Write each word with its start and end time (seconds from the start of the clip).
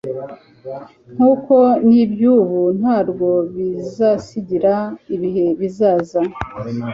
nk'uko 1.13 1.55
n'iby'ubu 1.87 2.61
nta 2.79 2.97
rwo 3.09 3.31
bizasigira 3.53 4.75
ibihe 5.15 5.45
bizaza 5.59 6.19